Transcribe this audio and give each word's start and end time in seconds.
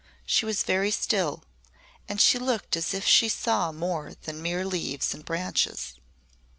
She 0.25 0.47
was 0.47 0.63
very 0.63 0.89
still, 0.89 1.43
and 2.09 2.19
she 2.19 2.39
looked 2.39 2.75
as 2.75 2.95
if 2.95 3.05
she 3.05 3.29
saw 3.29 3.71
more 3.71 4.15
than 4.23 4.41
mere 4.41 4.65
leaves 4.65 5.13
and 5.13 5.23
branches. 5.23 5.93